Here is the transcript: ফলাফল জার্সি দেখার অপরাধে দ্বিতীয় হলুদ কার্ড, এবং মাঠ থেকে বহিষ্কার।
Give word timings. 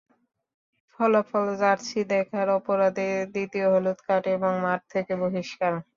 ফলাফল 0.93 1.47
জার্সি 1.61 1.99
দেখার 2.11 2.47
অপরাধে 2.57 3.07
দ্বিতীয় 3.33 3.67
হলুদ 3.73 3.99
কার্ড, 4.07 4.25
এবং 4.35 4.51
মাঠ 4.65 4.81
থেকে 4.93 5.13
বহিষ্কার। 5.21 5.73